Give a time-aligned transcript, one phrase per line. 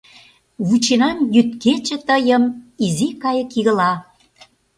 [0.67, 2.43] Вученам йӱд-кече тыйым
[2.85, 3.93] изи кайык игыла.